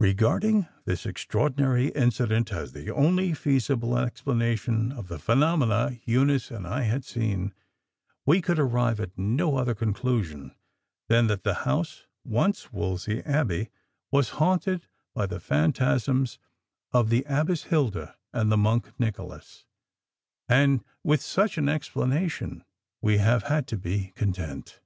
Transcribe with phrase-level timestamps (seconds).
[0.00, 6.82] Regarding this extraordinary incident, as the only feasible explanation of the phenomena Eunice and I
[6.82, 7.54] had seen,
[8.26, 10.52] we could arrive at no other conclusion
[11.06, 13.70] than that the house (once Wolsey Abbey)
[14.10, 16.40] was haunted by the phantasms
[16.90, 19.64] of the Abbess Hilda and the Monk Nicholas;
[20.48, 22.64] and with such an explanation
[23.00, 24.80] we have had to be content.